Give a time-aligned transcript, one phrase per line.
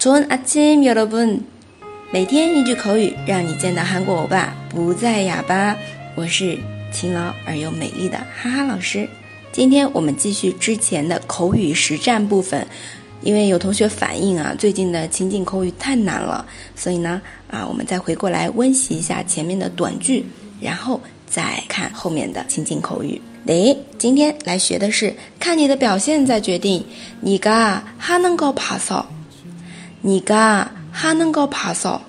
[0.00, 1.41] 좋은아침여러 분，
[2.11, 5.77] 每天一句口语，让你见到韩国欧巴不再哑巴。
[6.15, 6.57] 我是
[6.91, 9.07] 勤劳而又美丽的哈哈老师。
[9.51, 12.65] 今天我们继续之前的口语实战部分，
[13.21, 16.45] 因为有同学反映啊，最近的情景口语太难了，
[16.75, 20.25] 所以呢，啊，我们再回过来温习一下前面的短句，
[20.59, 23.21] 然后再看后面的情景口语。
[23.45, 26.85] 诶，今天来学的是看你的表现再决定，
[27.21, 29.05] 你가하는거봐 서。
[30.02, 32.02] 你嘎哈能够爬扫，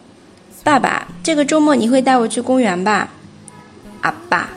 [0.63, 3.09] 爸爸，这个周末你会带我去公园吧？
[4.01, 4.49] 阿爸，